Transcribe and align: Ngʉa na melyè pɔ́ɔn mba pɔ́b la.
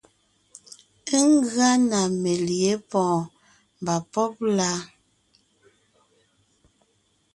Ngʉa 1.29 1.69
na 1.89 1.99
melyè 2.21 2.73
pɔ́ɔn 2.89 3.21
mba 3.81 3.95
pɔ́b 4.11 4.33
la. 4.57 4.71